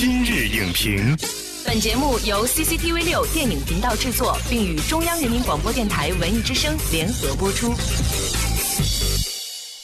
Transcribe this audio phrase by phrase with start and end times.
[0.00, 1.14] 今日影评，
[1.62, 7.74] 本节目由 CCTV 六电影频道制作，并与中央人民广播电台文艺之声联合播出。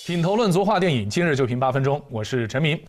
[0.06, 2.02] 品头论足话电影，今日就评八分钟。
[2.08, 2.80] 我是陈明。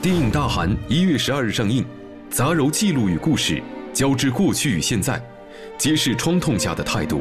[0.00, 1.84] 电影《大寒》一月十二日上映，
[2.30, 3.60] 杂糅记录与故事，
[3.92, 5.20] 交织过去与现在，
[5.76, 7.20] 揭示创痛下的态度。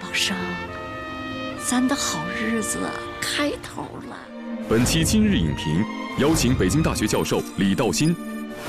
[0.00, 0.36] 宝生，
[1.64, 2.80] 咱的好日子
[3.20, 4.18] 开头了。
[4.68, 5.84] 本期今日影评
[6.18, 8.12] 邀请北京大学教授李道新，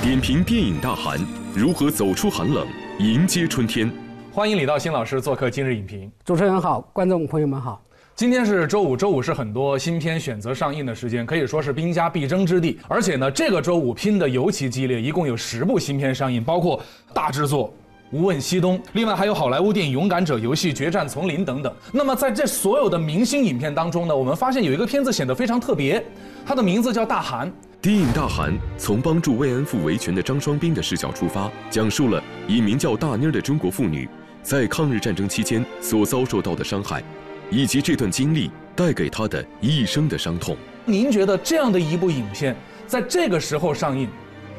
[0.02, 1.20] 点评电影《大寒》
[1.55, 2.67] 如何走出寒冷，
[2.99, 3.91] 迎接春天。
[4.31, 6.12] 欢迎李道新老师做客今日影评。
[6.23, 7.81] 主持人好，观众朋友们好。
[8.16, 12.79] 今天是周五，周五是很多新片选择上映的时间，可以说是兵家必争之地。
[12.88, 16.81] 而且呢，这个周五拼的尤其激烈，一共有十部新片上映，包括
[17.13, 17.73] 大制作。
[18.12, 21.73] 无问西东，另外还有好莱坞电影《勇敢者游戏》《决战丛林》等等。
[21.91, 26.02] 那么在这所有的明星影片当中呢，我们发现有一个片子显得非常特别，
[26.45, 27.48] 它的名字叫《大寒》。
[27.85, 34.09] 电影《大寒》从帮助慰安妇维权的张双斌的视角出发，讲述了一名叫大妮儿的中国妇女
[34.41, 37.04] 在抗日战争期间所遭受到的伤害，
[37.51, 40.57] 以及这段经历带给她的一生的伤痛。
[40.84, 42.55] 您觉得这样的一部影片
[42.87, 44.09] 在这个时候上映？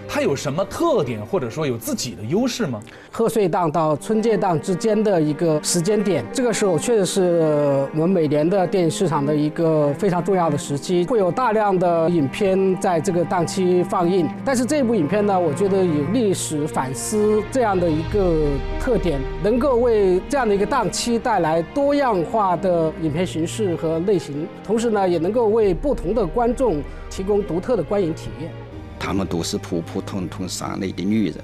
[0.08, 2.80] 它有什么特点，或者说有自己的优势吗？
[3.10, 14.28] 贺岁档到春节档之间的一个时间点，这个时候确实是我们每年的电影市场的一个非常重要的时期，会有大量的影片在这个档期放映。
[14.44, 18.48] 但是这部影片呢，我觉得有历史反思这样的一个
[18.80, 28.50] 特点，能够为这样的一个档期带来多样化的影片形式和类型，同时呢，也能够为不同的观众提供独特的观影体验。
[28.98, 31.36] 她们都是普普通通山里的女人，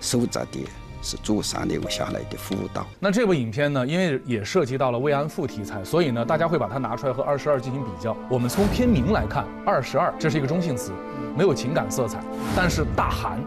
[0.00, 0.66] 守着的
[1.02, 2.86] 是祖上留下来的妇道。
[2.98, 8.16] 那这部影片呢，因为也涉及到了慰安妇题材，所以呢，大家会把它拿出来和《二十二》进行比较。
[8.28, 10.92] 我们从片名来看，《二十二》这是一个中性词，
[11.36, 12.18] 没有情感色彩；
[12.56, 13.38] 但是《大寒》，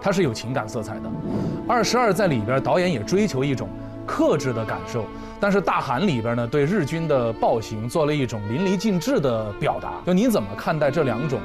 [0.00, 1.08] 它是有情感色彩的。
[1.68, 3.68] 《二十二》在里边，导演也追求一种
[4.06, 5.02] 克制的感受；
[5.38, 9.92] 但是《大寒》里边呢，对日军的暴行做了一种淋漓尽致的表达。
[10.06, 11.40] 就你怎么看待这两种？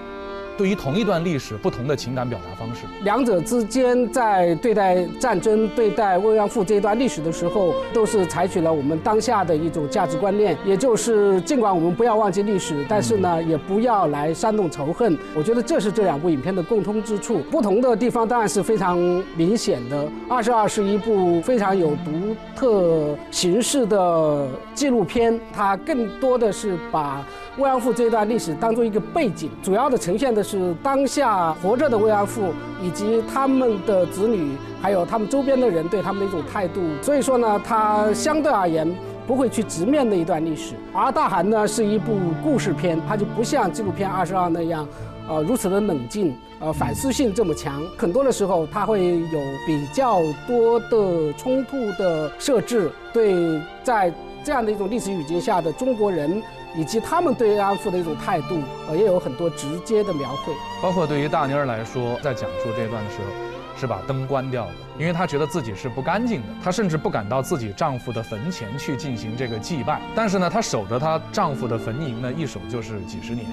[0.61, 15.17] 对于同一段历史，不同的情感表达方式，两者之间在对待战争、对待慰安妇这一段历史的时候，都是采取了我们当下的一种价值观念，也就是尽管我们不要忘记历史，但是呢，也不要来煽动仇恨。
[15.33, 17.39] 我觉得这是这两部影片的共通之处。
[17.49, 18.99] 不同的地方当然是非常
[19.35, 20.07] 明显的。
[20.29, 27.25] 二十二是一部非常有独特形式的纪录片，它更多的是把。
[27.57, 36.79] 慰安妇这段历史当做一个背景，主要的呈现的是当下活着的慰安妇以及他们的子女，还有他们周边的人对他们的一种态度。
[37.01, 38.89] 所以说呢，它相对而言
[39.27, 40.75] 不会去直面那一段历史。
[40.93, 44.87] 而《大寒》呢是一部故事片，它就不像纪录片《二十二》那样，
[45.27, 47.83] 呃，如此的冷静，呃，反思性这么强。
[47.97, 56.41] 很多的时候，它会有比较多的冲突的设置，对在这样的一种历史语境下的中国人。
[56.75, 60.53] 以及他们对慰安妇的一种态度，呃，也有很多直接的描绘。
[60.81, 66.47] 包括对于大妮儿来说，在讲述这段的时候，是把灯关掉的，因为她觉得自己是不干净的。
[66.63, 70.01] 她甚至不敢到自己丈夫的坟前去进行这个祭拜。
[70.15, 73.45] 但是呢，她守着她丈夫的坟茔呢，一守就是几十年。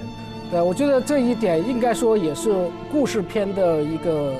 [0.50, 4.34] 对，我觉得这一点应该说也是故事片的一个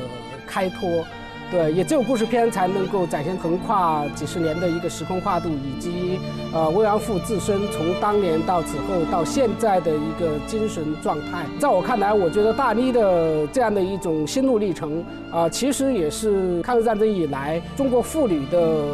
[0.46, 1.04] 开脱。
[1.50, 6.20] 对，也只有故事片才能够展现横跨几十年的一个时空跨度，以及
[6.53, 11.47] 呃慰安妇自身从当年到此后到现在的一个精神状态。
[11.58, 18.84] 在我看来，我觉得大妮的这样的一种心路历程啊，其实也是抗日战争以来中国妇女的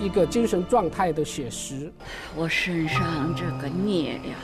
[0.00, 1.90] 一个精神状态的写实。
[2.36, 4.36] 我身上这个孽呀，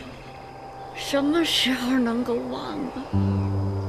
[0.96, 3.83] 什么时候能够忘啊？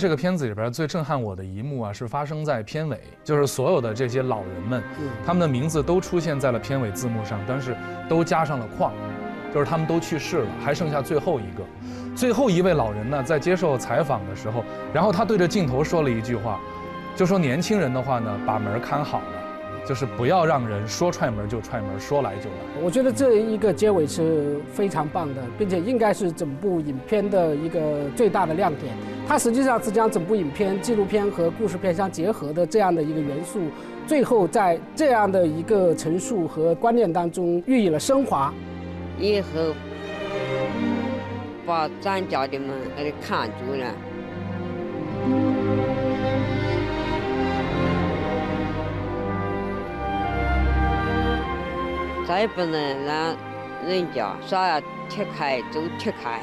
[0.00, 4.82] 这个片子里边最震撼我的一幕啊，是发生在片尾，就是所有的这些老人们，
[5.26, 7.76] 他们的名字都出现在了片尾字幕上，但是
[8.08, 8.94] 都加上了框，
[9.52, 11.62] 就是他们都去世了，还剩下最后一个，
[12.16, 14.64] 最后一位老人呢，在接受采访的时候，
[14.94, 16.58] 然后他对着镜头说了一句话，
[17.14, 19.24] 就说年轻人的话呢，把门看好了。
[19.82, 22.56] 就是不要让人说踹门就踹门，说来就来。
[22.82, 27.80] 我觉得这一个结尾是非常棒的，并且应该是整部影片的一个
[28.14, 28.94] 最大的亮点。
[29.30, 33.60] 它实际上是将整部影片纪录片和故事片相结合的这样的一个元素，
[34.04, 38.52] 最后在这样的一个陈述和观念当中予以了升华。
[39.20, 39.48] 以后
[41.64, 43.94] 把咱家的门给看住了。
[52.26, 53.36] 再不能让
[53.86, 56.40] 人家说踢开就踢开，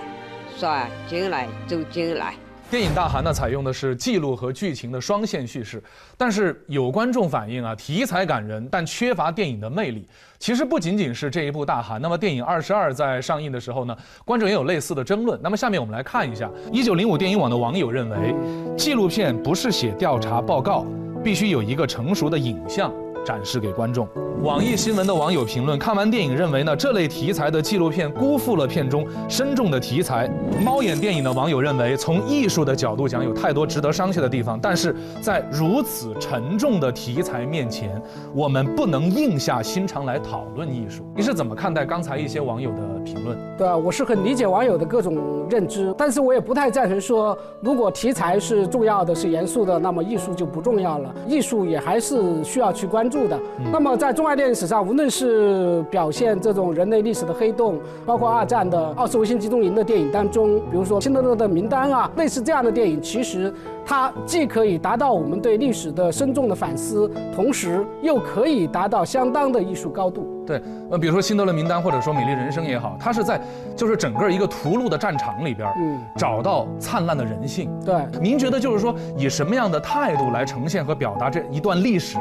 [0.55, 0.73] 说
[1.09, 2.33] 进来就进来。
[2.69, 5.81] 电影《大寒》呢，采用的是记录和剧情的双线叙事，
[6.17, 10.05] 但是有观众反映啊，题材感人，但缺乏电影的魅力。
[10.37, 15.39] 其实不仅仅是这一部《大寒》，那么电影《二十二》在上映的时候呢，观众也有类似的争论。
[15.41, 18.35] 那么下面我们来看一下，一九零五电影网的网友认为，
[18.77, 20.85] 纪录片不是写调查报告，
[21.23, 22.91] 必须有一个成熟的影像。
[23.27, 24.07] 展示给观众。
[24.41, 30.29] 网易新闻的网友评论看完电影认为呢，这类题材的纪录片辜负了片中深重的题材。
[30.63, 34.57] 猫眼电影的网友认为，从艺术的角度讲，有太多值得商榷的地方。
[34.61, 38.01] 但是在如此沉重的题材面前，
[38.33, 41.03] 我们不能硬下心肠来讨论艺术。
[41.13, 43.37] 你是怎么看待刚才一些网友的评论？
[43.57, 51.13] 对啊，我是很理解网友的各种认知，但是我也不太赞成说，如果题材是重要的、是严肃的，那么艺术就不重要了。
[51.27, 53.16] 艺术也还是需要去关注。
[53.25, 53.39] 的，
[53.71, 63.53] 那么在中外电影史上，无论是表现这种人类历史的黑洞，包括二战的奥斯维辛集中营的电影当中，比如说《辛德勒的名单》啊，类似这样的电影，其实
[63.85, 70.27] 它既可以达到我们对历史的深重的反思，同时又可以达到相当的艺术高度。
[70.47, 73.39] 对，呃，比如说《辛德勒名单》或者说《美丽人生》也好，它是在
[73.75, 77.69] 就是整个一个屠戮的战场里边，嗯，找到灿烂的人性。
[77.83, 82.17] 对，您觉得就是说以什么样的态度来呈现和表达这一段历史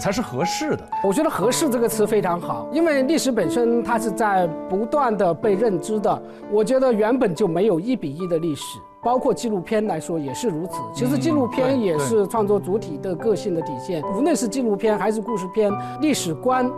[0.00, 0.88] 才是合适的？
[1.02, 6.22] 我觉得“合适”这个词非常好，因为历史本身它是在不断的被认知的。
[6.52, 10.74] 我觉得原本就没有一比一的历史，包括纪录片来说也是如此。
[10.94, 16.70] 其实纪录片也是创作主体的个性的体现，无论是纪录片还是故事片，历史观。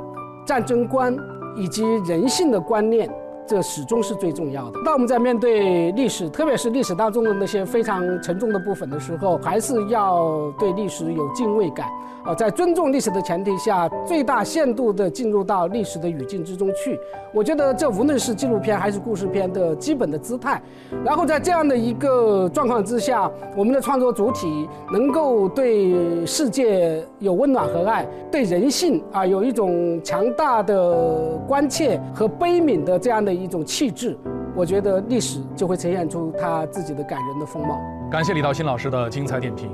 [0.47, 1.15] 战争观
[1.57, 3.11] 以及人性的观念，
[3.47, 4.81] 这始终是最重要的。
[4.85, 11.87] 当我们在面对历史，特别是历史当中的那些非常沉重的部分的时候，还是要对历史有敬畏感。
[12.25, 16.99] 啊，在尊重历史的前提下，最大限度地进入到历史的语境之中去。
[17.33, 20.61] 我觉得这无论是纪录片还是故事片的基本的姿态。
[21.05, 34.19] 然后在这样的一个状况之下，我们的创作主体能够对世界有温暖和爱，对人性啊有一种强大的关切和悲悯的这样的一种气质，
[34.55, 37.81] 我觉得历史就会呈现出它自己的感人的风貌。
[38.11, 39.71] 感谢李道新老师的精彩点评。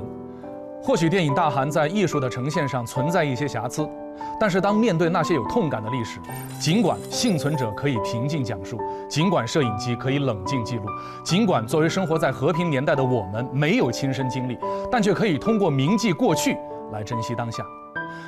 [0.85, 3.87] 或许电影《大寒》在艺术的呈现上存在一些瑕疵，
[4.37, 6.19] 但是当面对那些有痛感的历史，
[6.59, 8.77] 尽管幸存者可以平静讲述，
[9.07, 10.83] 尽管摄影机可以冷静记录，
[11.23, 14.57] 尽管作为生活在和平年代的我们没有亲身经历，
[14.91, 16.57] 但却可以通过铭记过去
[16.91, 17.63] 来珍惜当下。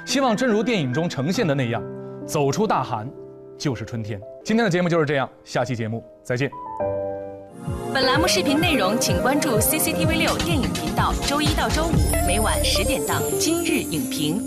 [0.06, 1.84] 希望真如电影中呈现的那样，
[2.26, 3.12] 走出大寒，
[3.58, 4.18] 就是春天。
[4.46, 6.52] 今天的节目就是这样，下期节目再见。
[7.92, 14.40] 本栏目视频内容，请关注 CCTV 六电影频道，周一到周五每晚十点档《今日影评》。